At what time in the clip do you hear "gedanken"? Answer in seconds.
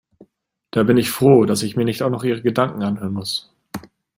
2.41-2.81